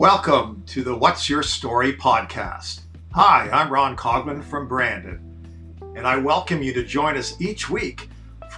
[0.00, 2.80] Welcome to the What's Your Story podcast.
[3.12, 5.20] Hi, I'm Ron Coughlin from Brandon,
[5.94, 8.08] and I welcome you to join us each week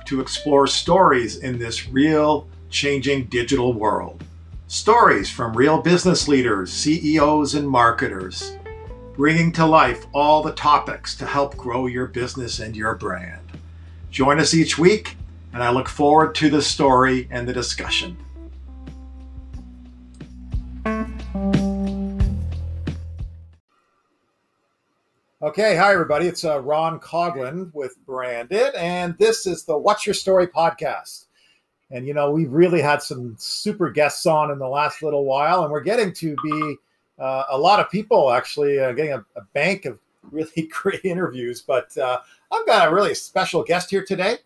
[0.05, 4.23] to explore stories in this real, changing digital world.
[4.69, 8.57] Stories from real business leaders, CEOs, and marketers,
[9.17, 13.43] bringing to life all the topics to help grow your business and your brand.
[14.13, 15.17] Join us each week,
[15.53, 18.17] and I look forward to the story and the discussion.
[25.53, 26.27] Okay, hi everybody.
[26.27, 31.27] It's uh, Ron Coglin with Branded, and this is the What's Your Story podcast.
[31.91, 35.63] And you know, we've really had some super guests on in the last little while,
[35.63, 36.77] and we're getting to be
[37.19, 39.99] uh, a lot of people actually uh, getting a, a, bank of
[40.31, 41.61] really great interviews.
[41.61, 44.39] But uh, I've got a really special guest here today.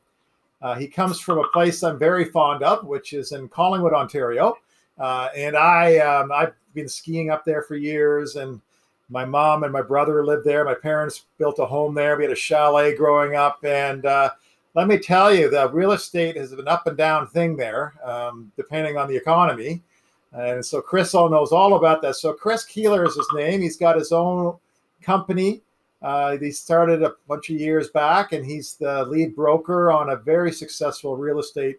[0.60, 4.56] Uh, he comes from a place I'm very fond of, which is in Collingwood, Ontario.
[4.98, 8.60] Uh, and I, um, I've been skiing up there for years, and
[9.08, 10.64] my mom and my brother lived there.
[10.64, 12.16] My parents built a home there.
[12.16, 13.58] We had a chalet growing up.
[13.64, 14.30] And uh,
[14.74, 18.52] let me tell you, the real estate has an up and down thing there, um,
[18.56, 19.82] depending on the economy.
[20.32, 22.16] And so Chris all knows all about that.
[22.16, 23.62] So Chris Keeler is his name.
[23.62, 24.56] He's got his own
[25.00, 25.62] company.
[26.02, 30.16] Uh, he started a bunch of years back, and he's the lead broker on a
[30.16, 31.78] very successful real estate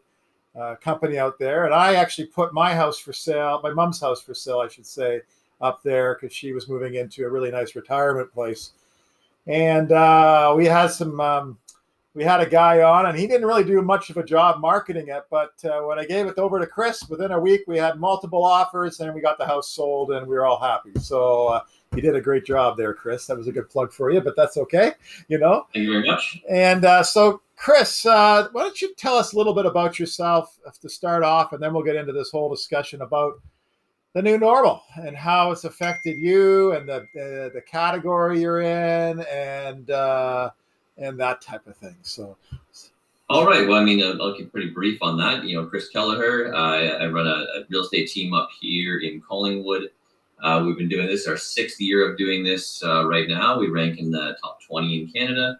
[0.60, 1.66] uh, company out there.
[1.66, 4.88] And I actually put my house for sale, my mom's house for sale, I should
[4.88, 5.22] say,
[5.62, 8.72] up there because she was moving into a really nice retirement place.
[9.48, 11.58] And uh, we had some, um,
[12.14, 15.08] we had a guy on, and he didn't really do much of a job marketing
[15.08, 15.26] it.
[15.30, 18.44] But uh, when I gave it over to Chris, within a week we had multiple
[18.44, 20.92] offers, and we got the house sold, and we were all happy.
[21.00, 21.62] So uh,
[21.96, 23.26] you did a great job there, Chris.
[23.28, 24.94] That was a good plug for you, but that's okay,
[25.30, 25.68] you know.
[25.74, 26.42] Thank you very much.
[26.50, 30.60] And uh, so, Chris, uh, why don't you tell us a little bit about yourself
[30.82, 33.40] to start off, and then we'll get into this whole discussion about
[34.18, 39.20] the new normal and how it's affected you and the the, the category you're in
[39.32, 40.50] and uh,
[40.98, 41.96] and that type of thing.
[42.02, 42.36] So.
[43.30, 43.68] All right.
[43.68, 45.44] Well, I mean, I'll keep pretty brief on that.
[45.44, 46.56] You know, Chris Kelleher.
[46.56, 49.92] I, I run a, a, real estate team up here in Collingwood.
[50.42, 53.60] Uh, we've been doing this our sixth year of doing this uh, right now.
[53.60, 55.60] We rank in the top 20 in Canada.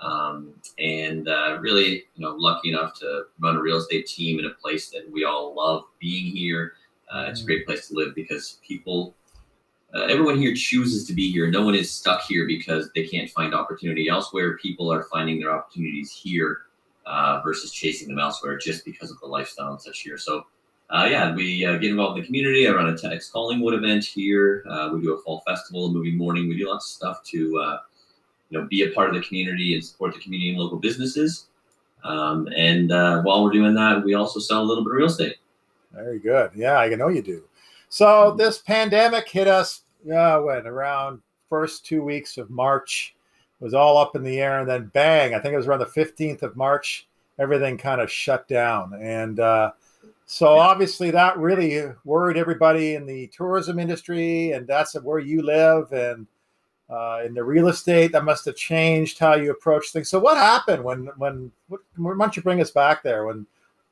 [0.00, 4.44] Um, and uh, really, you know, lucky enough to run a real estate team in
[4.44, 6.74] a place that we all love being here.
[7.14, 9.14] Uh, it's a great place to live because people,
[9.94, 11.48] uh, everyone here chooses to be here.
[11.48, 14.58] No one is stuck here because they can't find opportunity elsewhere.
[14.58, 16.62] People are finding their opportunities here
[17.06, 20.18] uh, versus chasing them elsewhere just because of the lifestyle and such here.
[20.18, 20.46] So,
[20.90, 22.66] uh, yeah, we uh, get involved in the community.
[22.66, 24.64] I run a TEDx Collingwood event here.
[24.68, 26.48] Uh, we do a fall festival, a movie morning.
[26.48, 27.78] We do lots of stuff to, you
[28.50, 31.46] know, be a part of the community and support the community and local businesses.
[32.02, 35.36] Um, and while we're doing that, we also sell a little bit of real estate.
[35.94, 36.50] Very good.
[36.54, 37.44] Yeah, I know you do.
[37.88, 39.82] So this pandemic hit us
[40.12, 43.14] uh, when around first two weeks of March
[43.60, 45.34] it was all up in the air, and then bang!
[45.34, 47.06] I think it was around the fifteenth of March.
[47.38, 49.70] Everything kind of shut down, and uh,
[50.26, 55.92] so obviously that really worried everybody in the tourism industry, and that's where you live,
[55.92, 56.26] and
[56.90, 60.08] uh, in the real estate that must have changed how you approach things.
[60.08, 63.46] So what happened when when what, why don't you bring us back there when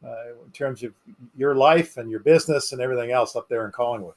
[0.05, 0.93] in terms of
[1.37, 4.15] your life and your business and everything else up there in Collingwood?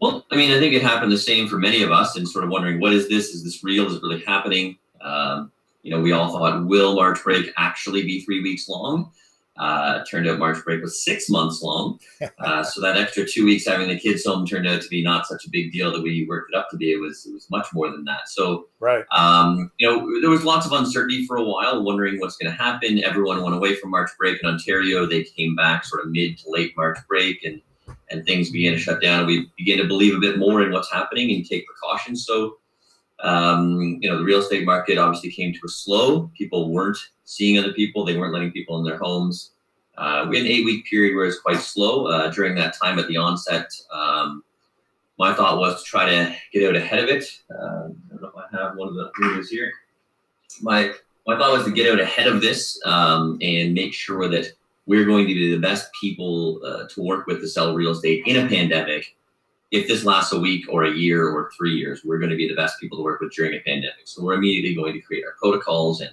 [0.00, 2.44] Well, I mean, I think it happened the same for many of us, and sort
[2.44, 3.28] of wondering, what is this?
[3.30, 3.86] Is this real?
[3.86, 4.76] Is it really happening?
[5.00, 5.50] Um,
[5.82, 9.10] you know, we all thought, will March break actually be three weeks long?
[9.58, 11.98] Uh, turned out March break was six months long.
[12.38, 15.26] Uh, so that extra two weeks having the kids home turned out to be not
[15.26, 16.92] such a big deal that we worked it up to be.
[16.92, 18.28] It was it was much more than that.
[18.28, 22.36] So right, um, you know, there was lots of uncertainty for a while, wondering what's
[22.36, 23.02] going to happen.
[23.02, 25.06] Everyone went away from March break in Ontario.
[25.06, 27.60] They came back sort of mid to late March break, and
[28.10, 29.26] and things began to shut down.
[29.26, 32.24] We began to believe a bit more in what's happening and take precautions.
[32.26, 32.58] So
[33.20, 36.30] um, you know, the real estate market obviously came to a slow.
[36.36, 38.04] People weren't seeing other people.
[38.04, 39.52] They weren't letting people in their homes.
[39.96, 42.06] Uh, we had an eight week period where it was quite slow.
[42.06, 44.44] Uh, during that time at the onset, um,
[45.18, 47.24] my thought was to try to get out ahead of it.
[47.50, 49.72] Uh, I don't know if I have one of the videos here.
[50.60, 50.92] My
[51.26, 54.52] my thought was to get out ahead of this um, and make sure that
[54.86, 58.22] we're going to be the best people uh, to work with to sell real estate
[58.26, 59.16] in a pandemic.
[59.72, 62.48] If this lasts a week or a year or three years, we're going to be
[62.48, 64.04] the best people to work with during a pandemic.
[64.04, 66.10] So we're immediately going to create our protocols and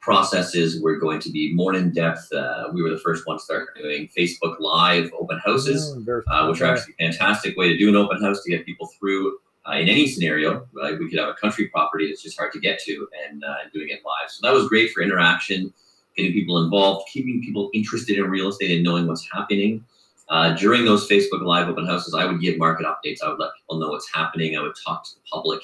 [0.00, 2.32] processes We're going to be more in depth.
[2.32, 6.48] Uh, we were the first ones to start doing Facebook Live open houses, mm, uh,
[6.48, 9.38] which are actually a fantastic way to do an open house to get people through
[9.68, 10.66] uh, in any scenario.
[10.72, 10.98] Right?
[10.98, 13.90] We could have a country property that's just hard to get to and uh, doing
[13.90, 14.30] it live.
[14.30, 15.72] So that was great for interaction,
[16.16, 19.84] getting people involved, keeping people interested in real estate and knowing what's happening.
[20.30, 23.18] Uh, during those Facebook Live open houses, I would give market updates.
[23.22, 24.56] I would let people know what's happening.
[24.56, 25.60] I would talk to the public.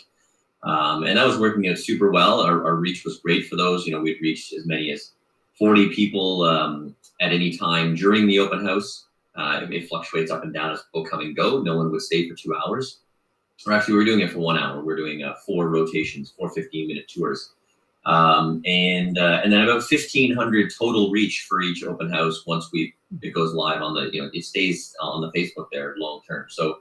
[0.65, 2.41] Um, and that was working out super well.
[2.41, 3.87] Our, our, reach was great for those.
[3.87, 5.13] You know, we'd reach as many as
[5.57, 9.07] 40 people um, at any time during the open house.
[9.37, 11.63] Uh, it, fluctuates up and down as people come and go.
[11.63, 13.01] No one would stay for two hours.
[13.67, 14.83] Or actually, we are doing it for one hour.
[14.83, 17.53] We're doing uh, four rotations, four 15 minute tours.
[18.07, 22.95] Um, and uh, and then about 1,500 total reach for each open house once we
[23.21, 26.47] it goes live on the you know it stays on the Facebook there long term.
[26.49, 26.79] So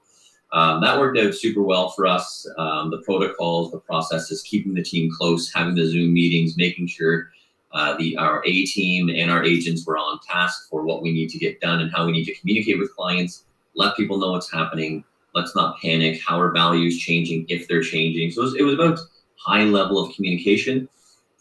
[0.51, 2.47] um, that worked out super well for us.
[2.57, 7.31] Um, the protocols, the processes, keeping the team close, having the Zoom meetings, making sure
[7.73, 11.29] uh, the our A team and our agents were on task for what we need
[11.31, 13.45] to get done and how we need to communicate with clients.
[13.75, 15.03] Let people know what's happening.
[15.33, 16.21] Let's not panic.
[16.25, 18.31] How are values changing if they're changing?
[18.31, 18.99] So it was, it was about
[19.35, 20.87] high level of communication,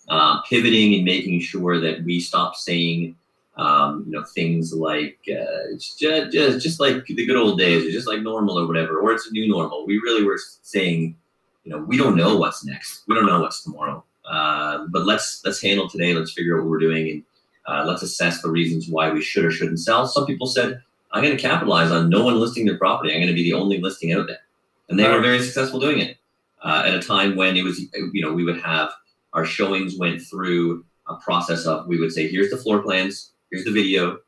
[0.08, 3.16] uh, pivoting and making sure that we stop saying
[3.56, 7.90] um, you know, things like uh, just, just, just like the good old days, or
[7.90, 9.86] just like normal or whatever, or it's a new normal.
[9.86, 11.16] We really were saying,
[11.62, 13.04] you know, we don't know what's next.
[13.06, 14.04] We don't know what's tomorrow.
[14.28, 16.14] Uh, but let's let's handle today.
[16.14, 17.22] Let's figure out what we're doing, and
[17.66, 20.06] uh, let's assess the reasons why we should or shouldn't sell.
[20.06, 23.12] Some people said, "I'm going to capitalize on no one listing their property.
[23.12, 24.40] I'm going to be the only listing out there,"
[24.88, 26.16] and they were very successful doing it
[26.64, 27.80] uh, at a time when it was,
[28.12, 28.90] you know, we would have
[29.34, 33.64] our showings went through a process of we would say, "Here's the floor plans." here's
[33.64, 34.18] the video.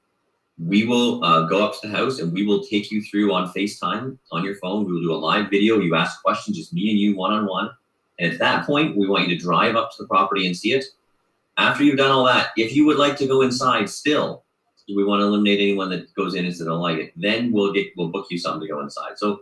[0.58, 3.52] We will uh, go up to the house and we will take you through on
[3.52, 4.86] FaceTime on your phone.
[4.86, 5.78] We will do a live video.
[5.80, 7.70] You ask questions, just me and you one on one.
[8.18, 10.72] And at that point, we want you to drive up to the property and see
[10.72, 10.86] it.
[11.58, 14.44] After you've done all that, if you would like to go inside still,
[14.88, 17.12] we want to eliminate anyone that goes in and don't like it.
[17.16, 19.18] Then we'll get we'll book you something to go inside.
[19.18, 19.40] So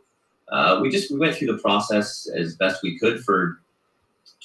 [0.49, 3.61] uh, we just we went through the process as best we could for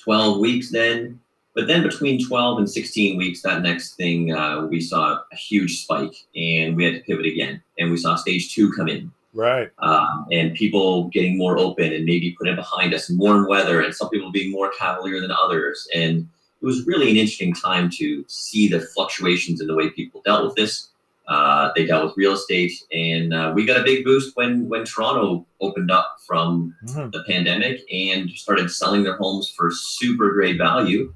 [0.04, 0.72] 12 weeks.
[0.72, 1.20] Then
[1.56, 5.82] but then between 12 and 16 weeks, that next thing, uh, we saw a huge
[5.82, 7.62] spike and we had to pivot again.
[7.78, 9.12] And we saw stage two come in.
[9.34, 9.70] Right.
[9.80, 14.10] Um, and people getting more open and maybe putting behind us warm weather and some
[14.10, 15.88] people being more cavalier than others.
[15.94, 16.30] And
[16.62, 20.46] it was really an interesting time to see the fluctuations in the way people dealt
[20.46, 20.89] with this.
[21.30, 24.84] Uh, they dealt with real estate, and uh, we got a big boost when when
[24.84, 27.10] Toronto opened up from mm-hmm.
[27.12, 31.14] the pandemic and started selling their homes for super great value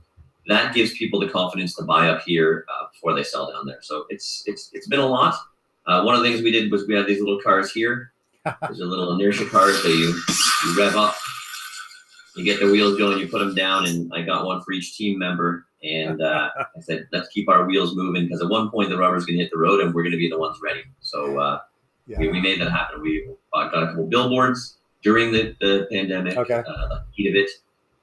[0.48, 3.82] that gives people the confidence to buy up here uh, before they sell down there.
[3.82, 5.36] So it's it's it's been a lot.
[5.86, 8.12] Uh, one of the things we did was we had these little cars here.
[8.62, 10.22] There's a little inertia car, that you
[10.66, 11.16] you rev up,
[12.36, 14.98] you get the wheels going, you put them down, and I got one for each
[14.98, 15.66] team member.
[15.84, 19.26] And uh, I said, let's keep our wheels moving because at one point the rubber's
[19.26, 20.84] going to hit the road, and we're going to be the ones ready.
[21.02, 21.60] So uh,
[22.08, 22.20] yeah.
[22.20, 23.02] we, we, made that happen.
[23.02, 26.64] We got a couple billboards during the, the pandemic, okay.
[26.68, 27.50] Uh, the heat of it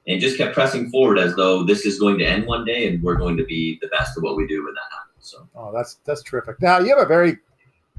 [0.07, 3.01] and just kept pressing forward as though this is going to end one day and
[3.03, 5.29] we're going to be the best of what we do when that happens.
[5.29, 6.61] So, oh, that's that's terrific.
[6.61, 7.37] Now you have a very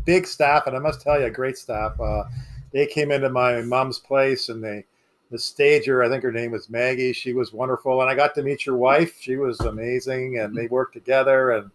[0.04, 1.98] big staff, and I must tell you, a great staff.
[2.00, 2.24] Uh,
[2.72, 4.84] they came into my mom's place, and they
[5.32, 7.12] the stager, I think her name was Maggie.
[7.12, 9.16] She was wonderful, and I got to meet your wife.
[9.18, 11.70] She was amazing, and they worked together and.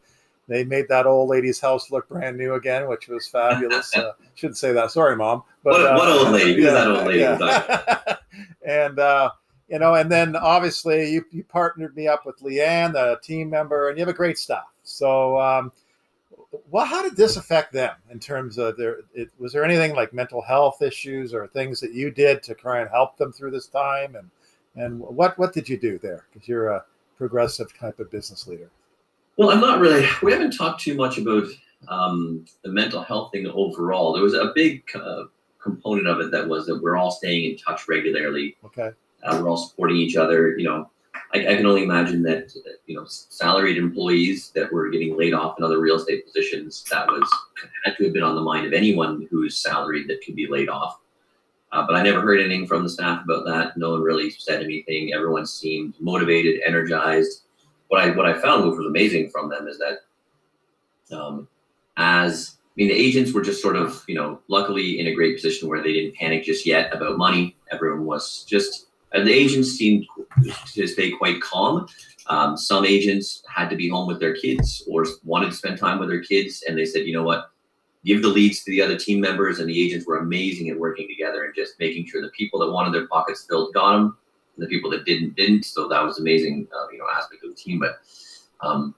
[0.49, 3.93] They made that old lady's house look brand new again, which was fabulous.
[3.97, 4.91] uh, shouldn't say that.
[4.91, 5.43] Sorry, mom.
[5.61, 6.61] But what, uh, what old lady?
[6.61, 7.19] Yeah, that old lady?
[7.19, 8.15] Yeah.
[8.65, 9.31] and uh,
[9.67, 13.89] you know, and then obviously you, you partnered me up with Leanne, the team member,
[13.89, 14.67] and you have a great staff.
[14.83, 15.71] So, um,
[16.69, 18.99] well, how did this affect them in terms of their?
[19.13, 22.79] It, was there anything like mental health issues or things that you did to try
[22.79, 24.15] and help them through this time?
[24.15, 24.29] And
[24.75, 26.25] and what what did you do there?
[26.31, 26.85] Because you're a
[27.17, 28.69] progressive type of business leader.
[29.37, 30.07] Well, I'm not really.
[30.23, 31.47] We haven't talked too much about
[31.89, 34.13] um, the mental health thing overall.
[34.13, 35.25] There was a big uh,
[35.59, 38.55] component of it that was that we're all staying in touch regularly.
[38.63, 38.91] Okay.
[39.23, 40.57] Uh, we're all supporting each other.
[40.57, 40.89] You know,
[41.33, 42.53] I, I, can only imagine that
[42.85, 46.83] you know salaried employees that were getting laid off in other real estate positions.
[46.89, 47.29] That was
[47.83, 50.69] had to have been on the mind of anyone who's salaried that could be laid
[50.69, 50.99] off.
[51.71, 53.77] Uh, but I never heard anything from the staff about that.
[53.77, 55.13] No one really said anything.
[55.13, 57.41] Everyone seemed motivated, energized.
[57.89, 61.47] What I what I found, which was amazing from them, is that um,
[61.97, 65.35] as I mean, the agents were just sort of, you know, luckily in a great
[65.35, 67.55] position where they didn't panic just yet about money.
[67.71, 68.86] Everyone was just
[69.25, 70.05] the agents seemed
[70.73, 71.87] to stay quite calm.
[72.27, 75.97] Um, some agents had to be home with their kids or wanted to spend time
[75.97, 77.51] with their kids, and they said, you know what,
[78.03, 79.59] give the leads to the other team members.
[79.59, 82.71] And the agents were amazing at working together and just making sure the people that
[82.71, 84.17] wanted their pockets filled got them,
[84.55, 85.63] and the people that didn't didn't.
[85.63, 87.79] So that was amazing, uh, you know, aspect of the team.
[87.79, 87.99] But
[88.59, 88.93] um,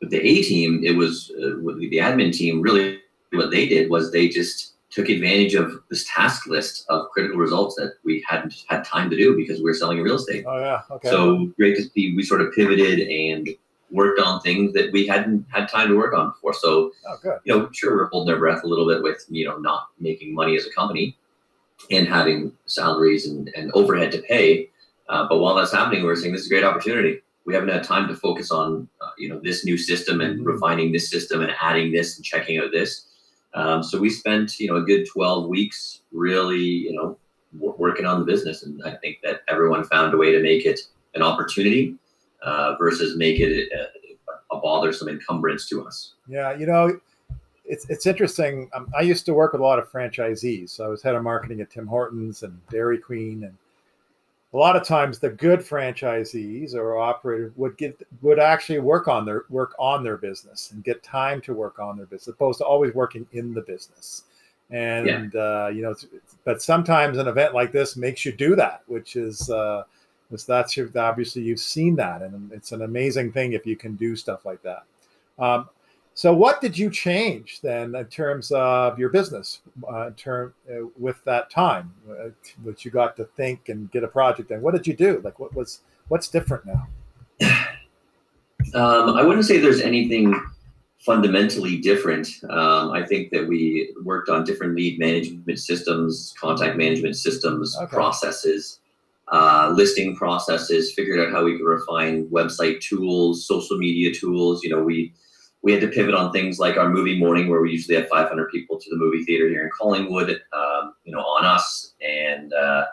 [0.00, 2.62] with the A team, it was uh, with the admin team.
[2.62, 3.00] Really,
[3.32, 7.76] what they did was they just took advantage of this task list of critical results
[7.76, 10.44] that we hadn't had time to do because we were selling real estate.
[10.46, 11.10] Oh yeah, okay.
[11.10, 13.48] So great to see we sort of pivoted and
[13.90, 16.52] worked on things that we hadn't had time to work on before.
[16.52, 17.38] So, oh, good.
[17.44, 20.34] you know, sure, we're holding our breath a little bit with, you know, not making
[20.34, 21.16] money as a company
[21.90, 24.68] and having salaries and, and overhead to pay.
[25.08, 27.20] Uh, but while that's happening, we're saying this is a great opportunity.
[27.46, 30.46] We haven't had time to focus on, uh, you know, this new system and Mhm.
[30.46, 33.06] refining this system and adding this and checking out this.
[33.54, 37.18] Um, so we spent, you know, a good 12 weeks really, you know,
[37.54, 38.62] w- working on the business.
[38.62, 40.80] And I think that everyone found a way to make it
[41.14, 41.96] an opportunity
[42.42, 46.14] uh, versus make it a, a bothersome encumbrance to us.
[46.28, 47.00] Yeah, you know,
[47.64, 48.70] it's it's interesting.
[48.74, 50.70] Um, I used to work with a lot of franchisees.
[50.70, 53.54] So I was head of marketing at Tim Hortons and Dairy Queen, and
[54.54, 59.24] a lot of times the good franchisees or operators would get would actually work on
[59.24, 62.64] their work on their business and get time to work on their business, opposed to
[62.64, 64.24] always working in the business.
[64.70, 65.94] And uh, you know,
[66.44, 69.50] but sometimes an event like this makes you do that, which is.
[69.50, 69.84] Uh,
[70.46, 74.14] that's your, obviously you've seen that, and it's an amazing thing if you can do
[74.14, 74.84] stuff like that.
[75.38, 75.70] Um,
[76.18, 80.88] so, what did you change then in terms of your business, uh, in term uh,
[80.98, 82.30] with that time, uh,
[82.64, 84.50] that you got to think and get a project?
[84.50, 85.20] And what did you do?
[85.22, 86.88] Like, what was what's different now?
[88.74, 90.34] Um, I wouldn't say there's anything
[90.98, 92.26] fundamentally different.
[92.50, 97.94] Um, I think that we worked on different lead management systems, contact management systems, Okay.
[97.94, 98.80] processes,
[99.28, 100.92] uh, listing processes.
[100.94, 104.64] Figured out how we could refine website tools, social media tools.
[104.64, 105.12] You know, we
[105.62, 108.50] we had to pivot on things like our movie morning, where we usually have 500
[108.50, 110.40] people to the movie theater here in Collingwood.
[110.52, 112.52] Um, you know, on us and.
[112.52, 112.86] Uh,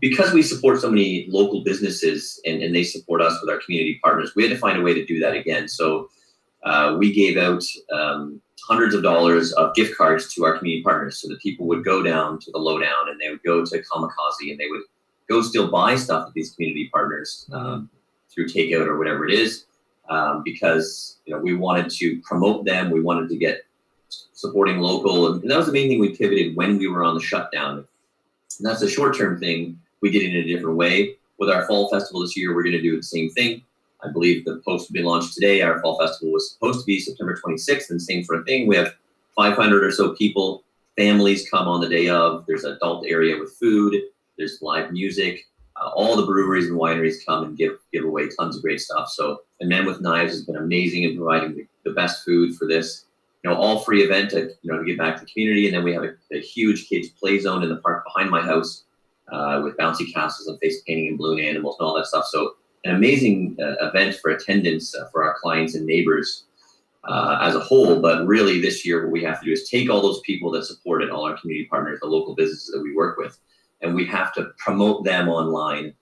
[0.00, 4.00] because we support so many local businesses and, and they support us with our community
[4.02, 5.68] partners, we had to find a way to do that again.
[5.68, 6.08] So
[6.64, 11.18] uh, we gave out um, hundreds of dollars of gift cards to our community partners
[11.18, 14.50] so that people would go down to the lowdown and they would go to Kamikaze
[14.50, 14.82] and they would
[15.28, 17.88] go still buy stuff at these community partners um,
[18.28, 19.66] through takeout or whatever it is
[20.10, 23.64] um, because you know we wanted to promote them we wanted to get
[24.32, 27.20] supporting local and that was the main thing we pivoted when we were on the
[27.20, 27.78] shutdown
[28.58, 31.88] and that's a short-term thing we did it in a different way with our fall
[31.88, 33.62] festival this year we're going to do the same thing
[34.02, 35.62] I believe the post will be launched today.
[35.62, 38.66] Our fall festival was supposed to be September 26th, and same sort of thing.
[38.66, 38.94] We have
[39.36, 40.64] 500 or so people,
[40.96, 42.44] families come on the day of.
[42.46, 43.94] There's an adult area with food.
[44.38, 45.46] There's live music.
[45.80, 49.08] Uh, all the breweries and wineries come and give give away tons of great stuff.
[49.08, 52.66] So, and Men with Knives has been amazing in providing the, the best food for
[52.66, 53.06] this.
[53.42, 55.66] You know, all free event to you know to give back to the community.
[55.66, 58.42] And then we have a, a huge kids play zone in the park behind my
[58.42, 58.84] house
[59.32, 62.26] uh, with bouncy castles and face painting and balloon animals and all that stuff.
[62.26, 66.44] So an amazing uh, event for attendance uh, for our clients and neighbors
[67.04, 68.00] uh, as a whole.
[68.00, 70.64] But really, this year, what we have to do is take all those people that
[70.64, 73.38] supported all our community partners, the local businesses that we work with,
[73.82, 75.94] and we have to promote them online.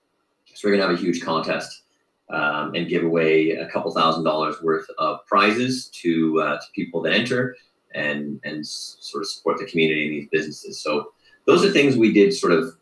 [0.54, 1.82] So we're going to have a huge contest
[2.30, 7.00] um, and give away a couple thousand dollars worth of prizes to uh, to people
[7.02, 7.56] that enter
[7.94, 10.80] and and sort of support the community and these businesses.
[10.80, 11.12] So
[11.46, 12.74] those are things we did sort of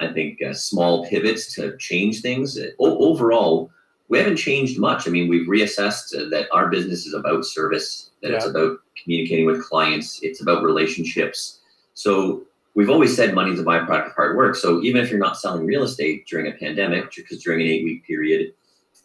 [0.00, 2.58] I think uh, small pivots to change things.
[2.80, 3.70] O- overall,
[4.08, 5.06] we haven't changed much.
[5.06, 9.46] I mean, we've reassessed uh, that our business is about service, that it's about communicating
[9.46, 11.60] with clients, it's about relationships.
[11.94, 14.56] So we've always said money is a byproduct of hard work.
[14.56, 17.84] So even if you're not selling real estate during a pandemic, because during an eight
[17.84, 18.52] week period,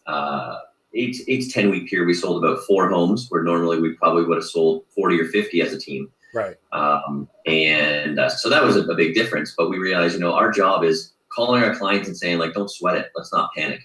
[0.06, 0.58] uh,
[0.94, 4.24] eight, eight to 10 week period, we sold about four homes where normally we probably
[4.24, 6.10] would have sold 40 or 50 as a team.
[6.34, 6.56] Right.
[6.72, 9.54] Um, and uh, so that was a, a big difference.
[9.56, 12.70] But we realized, you know, our job is calling our clients and saying, like, don't
[12.70, 13.10] sweat it.
[13.14, 13.80] Let's not panic.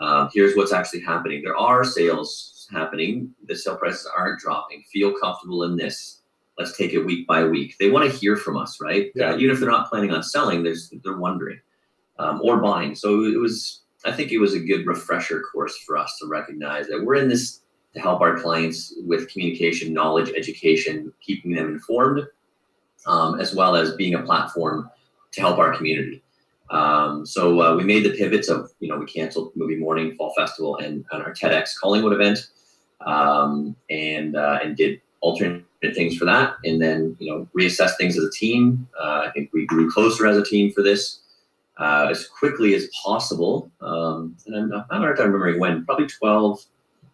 [0.00, 1.42] Um, here's what's actually happening.
[1.42, 3.34] There are sales happening.
[3.46, 4.82] The sale prices aren't dropping.
[4.92, 6.22] Feel comfortable in this.
[6.58, 7.76] Let's take it week by week.
[7.78, 9.10] They want to hear from us, right?
[9.14, 9.30] Yeah.
[9.30, 11.60] Uh, even if they're not planning on selling, there's they're wondering
[12.18, 12.94] um, or buying.
[12.94, 13.80] So it was.
[14.06, 17.28] I think it was a good refresher course for us to recognize that we're in
[17.28, 17.62] this
[17.94, 22.26] to help our clients with communication, knowledge, education, keeping them informed,
[23.06, 24.90] um, as well as being a platform
[25.32, 26.22] to help our community.
[26.70, 30.34] Um, so uh, we made the pivots of, you know, we canceled Movie Morning Fall
[30.36, 32.48] Festival and, and our TEDx Collingwood event,
[33.06, 38.16] um, and uh, and did alternate things for that, and then you know reassess things
[38.16, 38.88] as a team.
[38.98, 41.20] Uh, I think we grew closer as a team for this
[41.78, 43.70] uh, as quickly as possible.
[43.80, 46.64] Um, and I'm, not, I'm not remembering when, probably 12,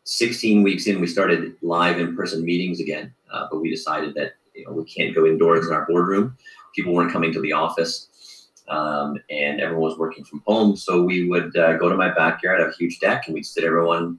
[0.04, 3.12] 16 weeks in, we started live in-person meetings again.
[3.32, 6.36] Uh, but we decided that you know we can't go indoors in our boardroom.
[6.74, 10.76] People weren't coming to the office, um, and everyone was working from home.
[10.76, 13.62] So we would uh, go to my backyard, have a huge deck, and we'd sit
[13.62, 14.18] everyone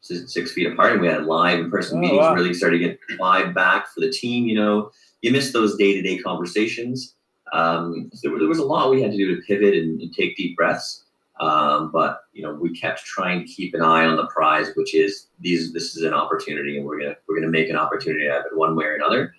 [0.00, 2.18] six, feet apart, and we had live in-person Oh, meetings.
[2.18, 2.34] wow.
[2.34, 4.46] Really started to get live back for the team.
[4.46, 4.90] You know,
[5.22, 7.14] you miss those day-to-day conversations.
[7.52, 10.12] Um, so there, there was a lot we had to do to pivot and, and
[10.12, 11.04] take deep breaths.
[11.38, 14.94] Um, but you know, we kept trying to keep an eye on the prize, which
[14.94, 15.72] is these.
[15.72, 18.56] This is an opportunity, and we're gonna we're gonna make an opportunity out of it
[18.56, 19.34] one way or another.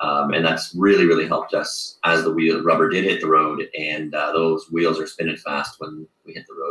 [0.00, 3.68] Um, and that's really really helped us as the wheel rubber did hit the road,
[3.78, 6.65] and uh, those wheels are spinning fast when we hit the road.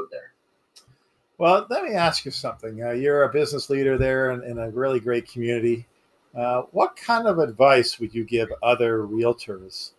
[1.37, 2.81] Well, let me ask you something.
[2.81, 5.85] Uh, you're a business leader there in, in a really great community.
[6.33, 9.91] Uh, what kind of advice would you give other realtors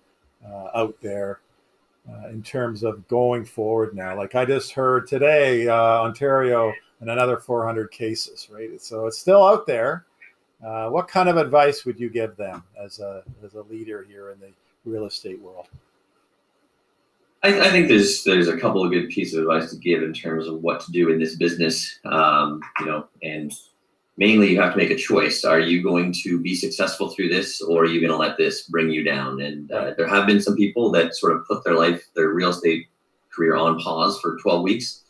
[0.47, 1.41] uh, out there
[2.09, 4.17] uh, in terms of going forward now?
[4.17, 8.81] Like I just heard today, uh, Ontario and another 400 cases, right?
[8.81, 10.07] So it's still out there.
[10.65, 14.31] Uh, what kind of advice would you give them as a as a leader here
[14.31, 14.49] in the
[14.87, 15.69] real estate world?
[17.47, 20.13] I, I, think there's there's a couple of good pieces of advice to give in
[20.13, 22.01] terms of what to do in this business.
[22.05, 23.53] Um, you know, and
[24.17, 25.45] mainly you have to make a choice.
[25.45, 28.63] Are you going to be successful through this, or are you going to let this
[28.63, 29.41] bring you down?
[29.43, 32.51] And uh, there have been some people that sort of put their life, their real
[32.51, 32.89] estate
[33.31, 35.05] career on pause for 12 weeks,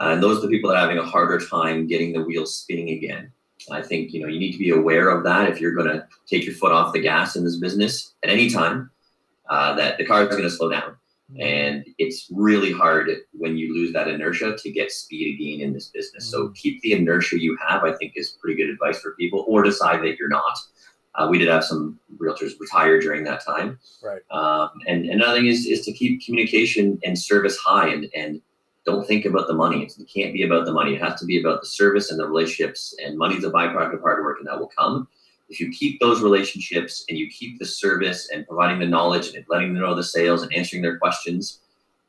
[0.00, 2.56] uh, and those are the people that are having a harder time getting the wheels
[2.56, 3.30] spinning again.
[3.70, 6.06] I think you know you need to be aware of that if you're going to
[6.26, 8.90] take your foot off the gas in this business at any time.
[9.50, 10.96] Uh, that the car is going to slow down
[11.40, 15.88] and it's really hard when you lose that inertia to get speed again in this
[15.88, 16.30] business.
[16.30, 16.54] So mm.
[16.54, 20.02] keep the inertia you have, I think, is pretty good advice for people, or decide
[20.02, 20.58] that you're not.
[21.14, 23.78] Uh, we did have some realtors retire during that time.
[24.02, 24.22] Right.
[24.30, 28.40] Um, and, and another thing is, is to keep communication and service high and, and
[28.86, 29.84] don't think about the money.
[29.84, 30.94] It can't be about the money.
[30.94, 32.96] It has to be about the service and the relationships.
[33.04, 35.06] And money's a byproduct of hard work, and that will come
[35.52, 39.44] if you keep those relationships and you keep the service and providing the knowledge and
[39.48, 41.60] letting them know the sales and answering their questions,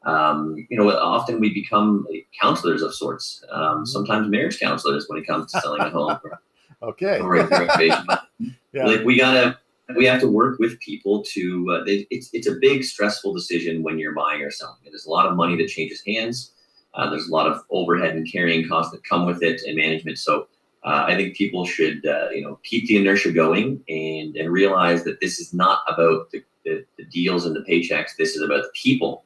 [0.06, 2.08] um, you know, often we become
[2.42, 3.44] counselors of sorts.
[3.52, 3.86] Um, mm-hmm.
[3.86, 6.18] sometimes marriage counselors when it comes to selling a home.
[6.84, 7.20] okay.
[8.72, 8.86] yeah.
[8.86, 9.60] Like we gotta,
[9.98, 11.70] we have to work with people to.
[11.72, 14.78] Uh, it's it's a big stressful decision when you're buying or selling.
[14.86, 16.54] There's a lot of money that changes hands.
[16.94, 20.18] Uh, there's a lot of overhead and carrying costs that come with it and management.
[20.18, 20.48] So
[20.86, 25.04] uh, I think people should, uh, you know, keep the inertia going and and realize
[25.06, 28.18] that this is not about the, the, the, deals and the paychecks.
[28.18, 29.24] This is about the people,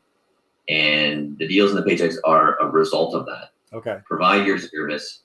[0.70, 3.52] and the deals and the paychecks are a result of that.
[3.74, 3.98] Okay.
[4.06, 5.22] Provide your service.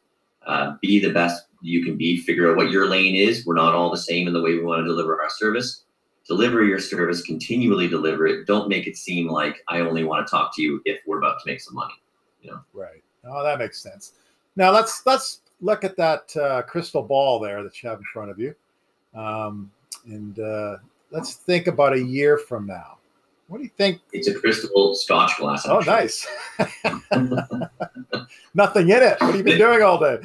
[0.47, 2.17] Uh, be the best you can be.
[2.17, 3.47] Figure out what your lane is.
[3.47, 5.85] We're not all the same in the way we want to deliver our service.
[6.27, 7.23] Deliver your service.
[7.23, 8.47] Continually deliver it.
[8.47, 11.41] Don't make it seem like I only want to talk to you if we're about
[11.41, 11.95] to make some money.
[12.41, 12.61] You know.
[12.73, 13.03] Right.
[13.25, 14.13] Oh, that makes sense.
[14.57, 18.31] Now let's let's look at that uh, crystal ball there that you have in front
[18.31, 18.55] of you.
[19.15, 19.71] Um,
[20.05, 20.77] and uh,
[21.11, 22.99] let's think about a year from now.
[23.49, 24.01] What do you think?
[24.13, 25.67] It's a crystal scotch glass.
[25.67, 26.27] Oh, nice.
[28.55, 29.21] Nothing in it.
[29.21, 30.19] What have you been doing all day?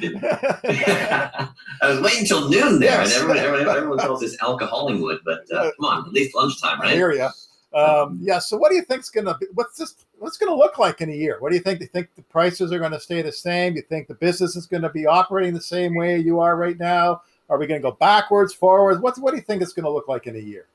[1.82, 3.14] I was waiting until noon there, yes.
[3.14, 6.92] and everyone, everyone, everyone calls this alcoholingwood, but uh, come on, at least lunchtime, right?
[6.92, 7.28] I hear you.
[7.74, 8.38] Um, yeah.
[8.38, 9.46] So, what do you think's gonna be?
[9.54, 9.94] What's this?
[10.18, 11.36] What's gonna look like in a year?
[11.40, 11.80] What do you think?
[11.80, 13.74] Do you think the prices are going to stay the same?
[13.74, 16.56] Do you think the business is going to be operating the same way you are
[16.56, 17.22] right now?
[17.50, 19.00] Are we going to go backwards, forwards?
[19.00, 20.66] What What do you think it's going to look like in a year?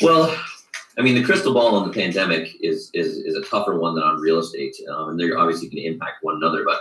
[0.00, 0.34] Well,
[0.96, 4.04] I mean, the crystal ball on the pandemic is is is a tougher one than
[4.04, 6.64] on real estate, um, and they're obviously going to impact one another.
[6.64, 6.80] But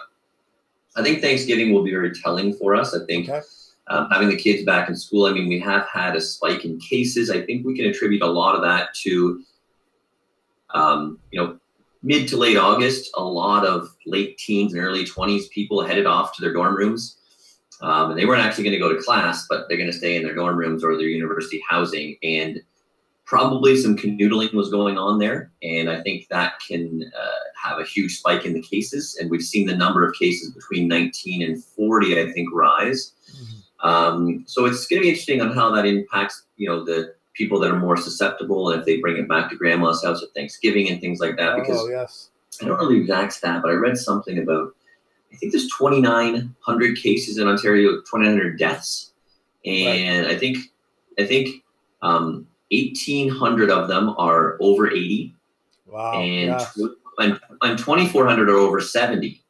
[0.96, 2.96] I think Thanksgiving will be very telling for us.
[2.96, 3.28] I think.
[3.28, 3.42] Okay
[3.90, 6.80] um, having the kids back in school, I mean, we have had a spike in
[6.80, 7.32] cases.
[7.32, 9.44] I think we can attribute a lot of that to,
[10.72, 11.60] um, you know,
[12.04, 16.36] mid to late August, a lot of late teens and early 20s people headed off
[16.36, 17.18] to their dorm rooms.
[17.82, 20.16] Um, and they weren't actually going to go to class, but they're going to stay
[20.16, 22.18] in their dorm rooms or their university housing.
[22.22, 22.62] And
[23.26, 25.52] probably some canoodling was going on there.
[25.64, 29.18] And I think that can uh, have a huge spike in the cases.
[29.20, 33.14] And we've seen the number of cases between 19 and 40, I think, rise.
[33.32, 33.59] Mm-hmm.
[33.82, 37.60] Um, so it's going to be interesting on how that impacts, you know, the people
[37.60, 40.90] that are more susceptible and if they bring it back to grandma's house at Thanksgiving
[40.90, 41.54] and things like that.
[41.54, 42.30] Oh, because yes.
[42.62, 44.76] I don't know the exact stat, but I read something about,
[45.32, 49.14] I think there's 2,900 cases in Ontario, 2,900 deaths.
[49.66, 50.36] And right.
[50.36, 50.58] I think,
[51.18, 51.64] I think,
[52.02, 55.34] um, 1,800 of them are over 80.
[55.88, 56.20] Wow.
[56.20, 56.62] And,
[57.20, 59.42] and, and 2,400 are over 70.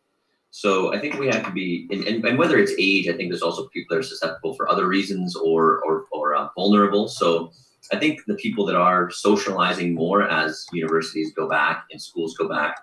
[0.51, 3.29] So I think we have to be, and, and, and, whether it's age, I think
[3.29, 7.07] there's also people that are susceptible for other reasons or or, or uh, vulnerable.
[7.07, 7.51] So
[7.93, 12.47] I think the people that are socializing more as universities go back and schools go
[12.47, 12.77] back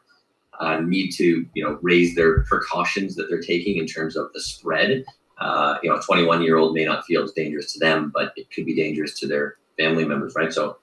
[0.60, 4.40] uh, need to you know raise their precautions that they're taking in terms of the
[4.40, 5.04] spread.
[5.38, 8.32] Uh, you know, a 21 year old may not feel as dangerous to them, but
[8.36, 10.52] it could be dangerous to their family members, right?
[10.52, 10.78] So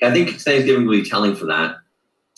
[0.00, 1.76] I think Thanksgiving will be telling for that,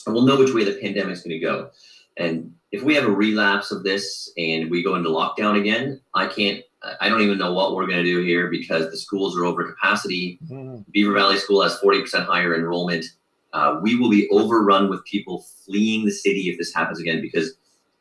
[0.05, 1.71] and we'll know which way the pandemic is going to go.
[2.17, 6.27] And if we have a relapse of this and we go into lockdown again, I
[6.27, 6.63] can't.
[7.01, 9.65] I don't even know what we're going to do here because the schools are over
[9.73, 10.39] capacity.
[10.45, 10.83] Mm-hmm.
[10.91, 13.07] Beaver Valley School has 40% higher enrollment
[13.55, 17.55] uh, we will be overrun with people fleeing the city if this happens again because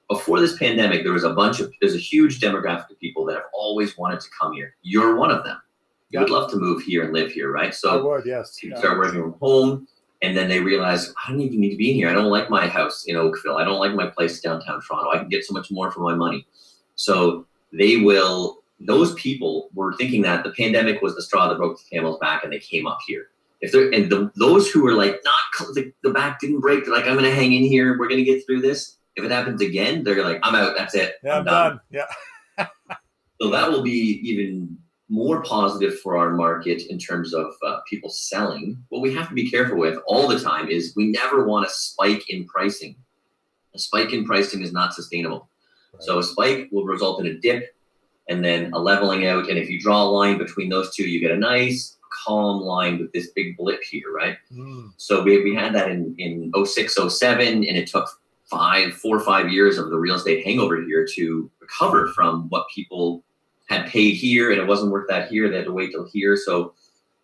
[0.10, 3.36] before this pandemic there was a bunch of there's a huge demographic of people that
[3.36, 5.58] have always wanted to come here you're one of them
[6.10, 8.58] you would love to move here and live here right I so would, yes.
[8.60, 8.82] people Yeah.
[8.82, 9.88] start working from home
[10.24, 12.10] and then they realize i don't even need to be in here.
[12.10, 13.58] I don't like my house in oakville.
[13.58, 15.12] I don't like my place downtown toronto.
[15.12, 16.48] I can get so much more for my money.
[16.96, 21.78] So they will those people were thinking that the pandemic was the straw that broke
[21.78, 23.28] the camel's back and they came up here.
[23.62, 26.86] If they're and the, those who were like not the, the back didn't break.
[26.86, 28.98] They're like i'm gonna hang in here we're gonna get through this.
[29.16, 30.76] If it happens again they're like i'm out.
[30.78, 31.16] That's it.
[31.24, 31.80] Yeah, i'm done.
[31.92, 32.08] Yeah.
[33.42, 34.78] so that will be even
[35.14, 38.84] more positive for our market in terms of uh, people selling.
[38.90, 41.70] What we have to be careful with all the time is we never want a
[41.70, 42.96] spike in pricing.
[43.76, 45.50] A spike in pricing is not sustainable.
[46.00, 47.76] So a spike will result in a dip
[48.28, 49.50] and then a leveling out.
[49.50, 52.98] And if you draw a line between those two, you get a nice calm line
[52.98, 54.38] with this big blip here, right?
[54.52, 58.08] Mm, So we, we had that in, in 06, 07, and it took
[58.50, 62.66] five, four or five years of the real estate hangover here to recover from what
[62.74, 63.24] people
[63.74, 65.50] had paid here and it wasn't worth that here.
[65.50, 66.38] They had to wait till here.
[66.38, 66.74] So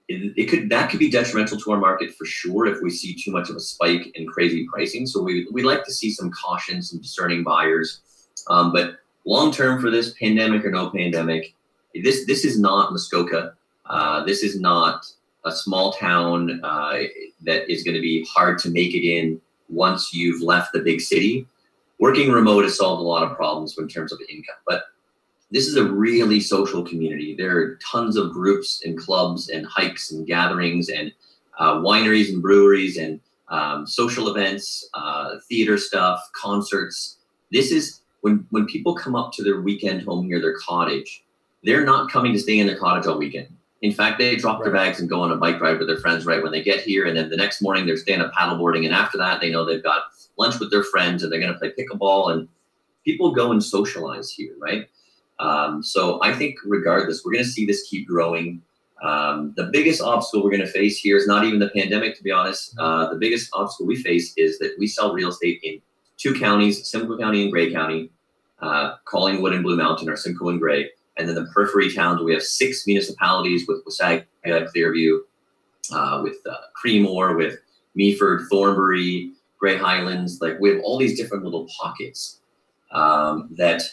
[0.07, 3.13] it, it could that could be detrimental to our market for sure if we see
[3.13, 5.05] too much of a spike in crazy pricing.
[5.05, 8.01] So we we like to see some caution, some discerning buyers.
[8.47, 11.53] Um, but long term for this pandemic or no pandemic,
[11.93, 13.53] this this is not Muskoka.
[13.85, 15.05] Uh, this is not
[15.45, 16.99] a small town uh,
[17.43, 21.01] that is going to be hard to make it in once you've left the big
[21.01, 21.45] city.
[21.99, 24.83] Working remote has solved a lot of problems in terms of income, but
[25.51, 27.35] this is a really social community.
[27.35, 31.11] There are tons of groups and clubs and hikes and gatherings and
[31.57, 37.17] uh, wineries and breweries and um, social events, uh, theater stuff, concerts.
[37.51, 41.23] This is when when people come up to their weekend home here, their cottage.
[41.63, 43.47] They're not coming to stay in their cottage all weekend.
[43.81, 46.25] In fact, they drop their bags and go on a bike ride with their friends
[46.25, 48.93] right when they get here, and then the next morning they're staying up paddleboarding, and
[48.93, 50.03] after that they know they've got
[50.37, 52.47] lunch with their friends and they're going to play pickleball, and
[53.03, 54.87] people go and socialize here, right?
[55.39, 58.61] Um, so I think regardless, we're going to see this keep growing.
[59.01, 62.23] Um, the biggest obstacle we're going to face here is not even the pandemic, to
[62.23, 62.75] be honest.
[62.77, 65.81] Uh, the biggest obstacle we face is that we sell real estate in
[66.17, 68.09] two counties, Simcoe County and Grey County,
[68.61, 70.89] uh, Collingwood and Blue Mountain, or Simcoe and Grey.
[71.17, 75.19] And then the periphery towns, we have six municipalities with Wasaga, Clearview,
[75.93, 77.59] uh, with uh, Creemore, with
[77.97, 80.39] Meaford, Thornbury, Grey Highlands.
[80.41, 82.39] Like we have all these different little pockets
[82.91, 83.83] um, that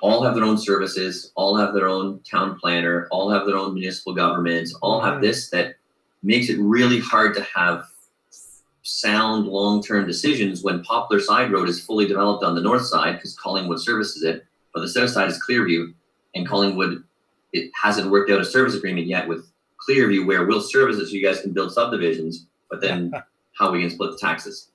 [0.00, 3.74] all have their own services, all have their own town planner, all have their own
[3.74, 5.22] municipal governments, all have Mhm.
[5.22, 5.76] this that
[6.22, 7.84] makes it really hard to have
[8.82, 13.36] sound long-term decisions when Poplar Side Road is fully developed on the north side because
[13.36, 15.92] Collingwood services it, but the south side is Clearview,
[16.34, 17.04] and Collingwood
[17.52, 19.46] it hasn't worked out a service agreement yet with
[19.88, 23.10] Clearview where we'll service it so you guys can build subdivisions, but then
[23.58, 24.68] how are we gonna split the taxes?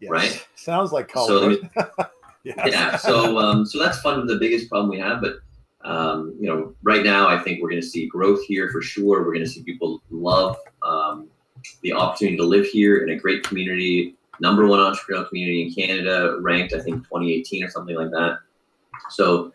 [0.00, 0.10] yes.
[0.10, 0.46] Right.
[0.56, 1.56] Sounds like So
[2.56, 2.56] yes.
[2.66, 5.36] yeah so um, so that's fun the biggest problem we have but
[5.88, 9.24] um, you know right now i think we're going to see growth here for sure.
[9.24, 11.28] We're going to see people love um,
[11.82, 16.38] the opportunity to live here in a great community number one entrepreneurial community in canada
[16.40, 18.38] ranked i think 2018 or something like that.
[19.10, 19.52] So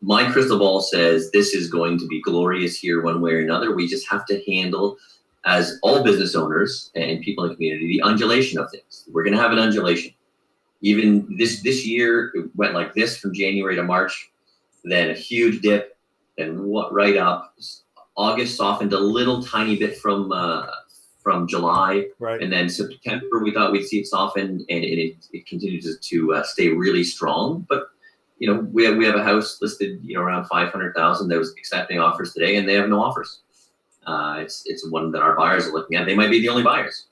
[0.00, 3.74] my crystal ball says this is going to be glorious here one way or another.
[3.74, 4.96] We just have to handle
[5.44, 9.08] as all business owners and people in the community the undulation of things.
[9.10, 10.12] We're going to have an undulation
[10.80, 14.30] even this this year it went like this from January to March,
[14.84, 15.96] then a huge dip,
[16.36, 17.54] then what right up.
[18.16, 20.66] August softened a little tiny bit from uh,
[21.22, 22.40] from July, Right.
[22.42, 26.34] and then September we thought we'd see it soften, and it it, continues to, to
[26.34, 27.66] uh, stay really strong.
[27.68, 27.88] But
[28.38, 31.28] you know we have we have a house listed you know around five hundred thousand
[31.28, 33.40] that was accepting offers today, and they have no offers.
[34.06, 36.06] Uh, it's it's one that our buyers are looking at.
[36.06, 37.07] They might be the only buyers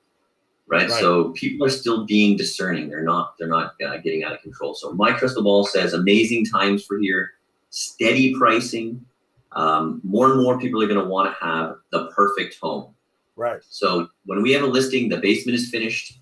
[0.67, 0.89] right?
[0.89, 1.01] Right.
[1.01, 2.89] So people are still being discerning.
[2.89, 3.37] They're not.
[3.39, 4.75] They're not uh, getting out of control.
[4.75, 7.33] So my crystal ball says amazing times for here,
[7.71, 9.05] steady pricing.
[9.53, 12.95] Um, more and more people are going to want to have the perfect home.
[13.37, 13.61] Right.
[13.69, 16.19] So when we have a listing, the basement is finished,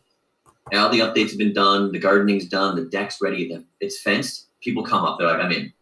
[0.73, 4.49] all the updates have been done, the gardening's done, the deck's ready, the, it's fenced.
[4.61, 5.73] People come up, they're like, I'm in.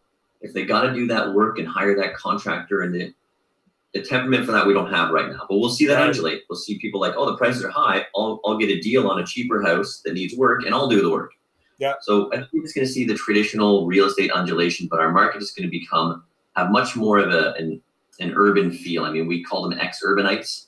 [0.41, 3.13] If they got to do that work and hire that contractor, and the
[3.93, 6.43] the temperament for that we don't have right now, but we'll see that undulate.
[6.49, 8.05] We'll see people like, oh, the prices are high.
[8.15, 11.01] I'll I'll get a deal on a cheaper house that needs work, and I'll do
[11.01, 11.31] the work.
[11.77, 11.93] Yeah.
[12.01, 15.41] So I think it's going to see the traditional real estate undulation, but our market
[15.41, 16.23] is going to become
[16.55, 17.81] have much more of a an,
[18.19, 19.05] an urban feel.
[19.05, 20.65] I mean, we call them ex-urbanites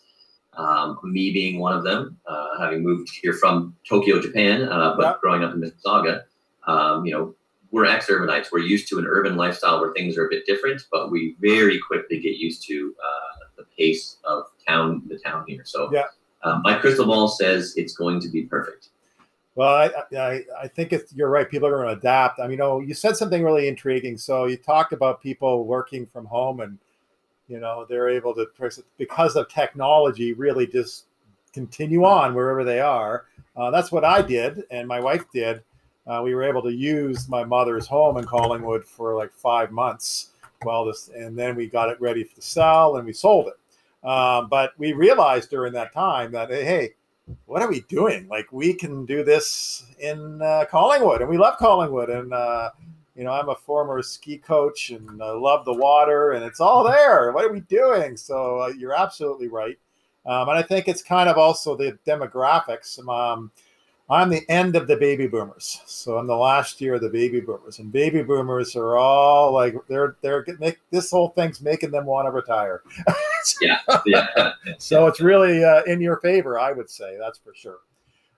[0.57, 5.03] um, me being one of them, uh, having moved here from Tokyo, Japan, uh, but
[5.03, 5.13] Yeah.
[5.21, 6.23] growing up in Mississauga,
[6.65, 7.35] um, you know,
[7.75, 8.53] we're ex-urbanites.
[8.53, 11.77] We're used to an urban lifestyle where things are a bit different, but we very
[11.77, 15.63] quickly get used to uh, the pace of town, the town here.
[15.65, 16.05] So Yeah.
[16.43, 18.91] uh, my crystal ball says it's going to be perfect.
[19.55, 21.49] Well, I, I, I think it's, you're right.
[21.49, 22.39] People are going to adapt.
[22.39, 24.17] I mean, you know, you said something really intriguing.
[24.17, 26.77] So you talked about people working from home and,
[27.49, 28.47] you know, they're able to,
[28.97, 31.07] because of technology, really just
[31.51, 33.25] continue on wherever they are.
[33.57, 35.61] Uh, that's what I did, and my wife did.
[36.07, 40.29] Uh, we were able to use my mother's home in Collingwood for like five months.
[40.63, 44.07] Well, this, and then we got it ready for the sale and we sold it.
[44.07, 46.93] Um, but we realized during that time that hey,
[47.45, 48.27] what are we doing?
[48.27, 52.69] Like we can do this in uh, Collingwood, and we love Collingwood, and uh,
[53.15, 56.83] you know I'm a former ski coach and I love the water, and it's all
[56.83, 57.31] there.
[57.31, 58.15] What are we doing?
[58.15, 59.77] So uh, you're absolutely right,
[60.27, 62.99] um, and I think it's kind of also the demographics.
[63.07, 63.51] Um,
[64.07, 67.41] I'm the end of the baby boomers, so I'm the last year of the baby
[67.41, 72.05] boomers, and baby boomers are all like they're they're make this whole thing's making them
[72.05, 72.83] want to retire.
[73.61, 74.51] yeah, yeah.
[74.77, 77.79] so it's really uh, in your favor, I would say that's for sure.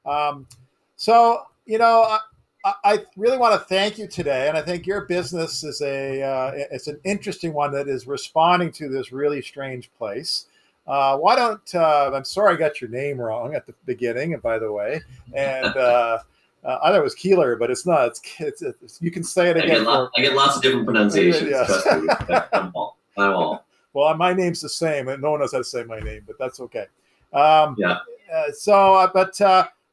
[0.06, 0.48] Um,
[0.96, 2.18] so you know,
[2.64, 6.22] I, I, really want to thank you today, and I think your business is a
[6.22, 10.46] uh, it's an interesting one that is responding to this really strange place.
[10.88, 14.42] Uh, why don't uh, I'm sorry I got your name wrong at the beginning, and
[14.42, 15.02] by the way,
[15.34, 16.20] and uh,
[16.64, 18.08] uh, I thought it was Keeler, but it's not.
[18.08, 19.72] It's, it's, it's you can say it again.
[19.72, 21.50] I get, lot, I get lots of different pronunciations.
[21.50, 22.42] Yeah.
[22.54, 22.98] I'm all.
[23.18, 23.66] I'm all.
[23.94, 26.38] Well, my name's the same, and no one knows how to say my name, but
[26.40, 26.86] that's okay.
[27.34, 28.00] Um, yeah.
[28.34, 29.38] Uh, so, uh, but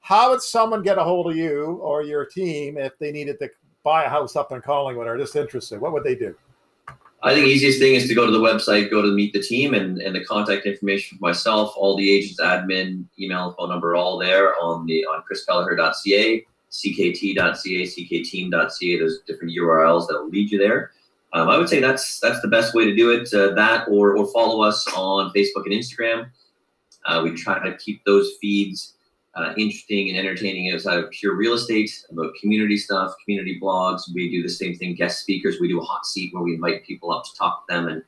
[0.00, 3.48] how would someone get a hold of you or your team if they needed to
[3.83, 5.80] buy a house up in Collingwood or just interested?
[5.80, 6.37] What would they do?
[7.24, 9.72] I think easiest thing is to go to the website, go to meet the team,
[9.72, 14.18] and, and the contact information for myself, all the agents, admin, email, phone number, all
[14.18, 18.98] there on the on chriskelleher.ca, ckt.ca, ckteam.ca.
[18.98, 20.90] There's different URLs that will lead you there.
[21.32, 23.32] Um, I would say that's that's the best way to do it.
[23.32, 26.26] Uh, that or or follow us on Facebook and Instagram.
[27.06, 28.93] Uh, we try to keep those feeds
[29.37, 34.03] uh, interesting and entertaining outside of pure real estate, about community stuff, community blogs.
[34.12, 35.59] We do the same thing, guest speakers.
[35.61, 38.03] We do a hot seat where we invite people up to talk to them and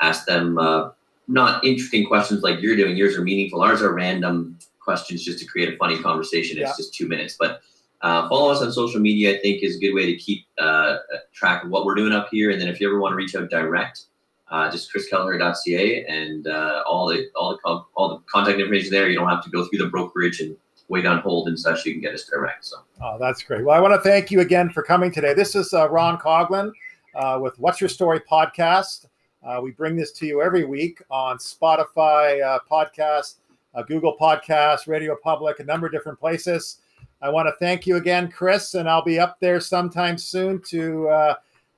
[0.00, 0.90] ask them uh,
[1.28, 2.96] not interesting questions like you're doing.
[2.96, 3.62] Yours are meaningful.
[3.62, 6.58] Ours are random questions just to create a funny conversation.
[6.58, 6.76] It's yeah.
[6.76, 7.36] just two minutes.
[7.38, 7.60] But
[8.02, 10.98] uh, follow us on social media, I think, is a good way to keep uh,
[11.32, 12.50] track of what we're doing up here.
[12.50, 14.02] And then if you ever want to reach out direct,
[14.50, 19.08] uh, just chriskelleher.ca and uh, all the all the all the contact information there.
[19.08, 20.56] You don't have to go through the brokerage and
[20.88, 22.64] wait on hold and such, you can get us direct.
[22.64, 23.64] So, oh, that's great.
[23.64, 25.34] Well, I want to thank you again for coming today.
[25.34, 26.70] This is uh, Ron Coglin
[27.14, 29.06] uh, with What's Your Story podcast.
[29.44, 33.36] Uh, we bring this to you every week on Spotify uh, podcast,
[33.74, 36.78] uh, Google Podcast, Radio Public, a number of different places.
[37.22, 41.08] I want to thank you again, Chris, and I'll be up there sometime soon to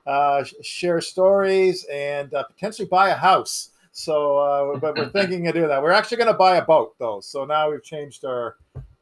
[0.06, 3.70] uh, share stories and potentially buy a house.
[3.92, 5.82] So, but we're thinking of doing that.
[5.82, 7.20] We're actually going to buy a boat, though.
[7.20, 8.56] So now we've changed our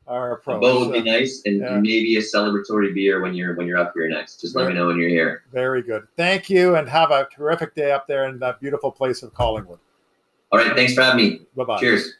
[0.06, 0.56] our approach.
[0.56, 1.78] A boat would be uh, nice, and, yeah.
[1.78, 4.40] maybe a celebratory beer when you're when you're up here next.
[4.40, 5.44] Just let me know when you're here.
[5.52, 6.06] Very good.
[6.16, 9.78] Thank you, and have a terrific day up there in that beautiful place of Collingwood.
[10.52, 10.74] All right.
[10.76, 11.40] Thanks for having me.
[11.56, 11.80] Bye bye.
[11.80, 12.14] Cheers.